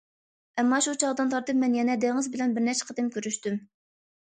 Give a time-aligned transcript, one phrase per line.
[0.61, 3.63] ئەمما شۇ چاغدىن تارتىپ مەن يەنە دېڭىز بىلەن بىرنەچچە قېتىم كۆرۈشتۈم.